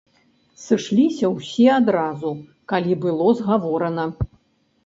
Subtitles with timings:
[0.61, 2.31] Сышліся ўсе адразу,
[2.73, 4.09] калі было згаворана.